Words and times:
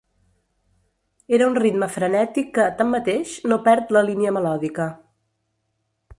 Era 1.37 1.49
un 1.51 1.57
ritme 1.63 1.89
frenètic 1.97 2.49
que, 2.57 2.65
tanmateix, 2.81 3.37
no 3.53 3.61
perd 3.69 3.95
la 3.99 4.05
línia 4.09 4.35
melòdica. 4.41 4.91